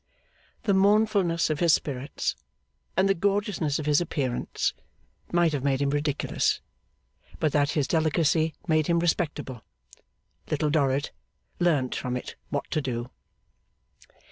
[0.63, 2.35] The mournfulness of his spirits,
[2.97, 4.73] and the gorgeousness of his appearance,
[5.31, 6.59] might have made him ridiculous,
[7.39, 9.63] but that his delicacy made him respectable.
[10.49, 11.11] Little Dorrit
[11.59, 13.11] learnt from it what to do.